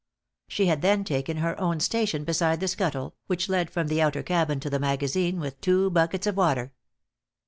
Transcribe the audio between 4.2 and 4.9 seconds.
cabin to the